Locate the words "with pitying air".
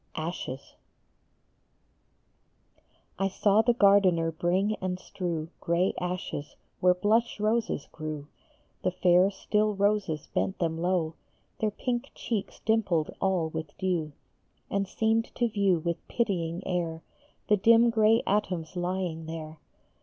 15.77-17.03